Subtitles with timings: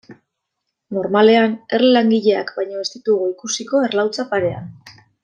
[0.97, 4.73] Normalean, erle langileak baino ez ditugu ikusiko erlauntza parean.